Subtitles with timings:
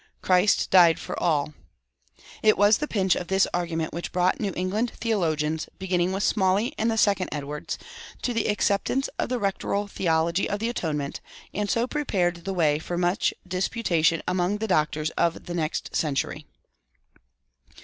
[0.23, 1.53] "Christ died for all."
[2.41, 6.73] It was the pinch of this argument which brought New England theologians, beginning with Smalley
[6.75, 7.77] and the second Edwards,
[8.23, 11.21] to the acceptance of the rectoral theory of the atonement,
[11.53, 16.47] and so prepared the way for much disputation among the doctors of the next century.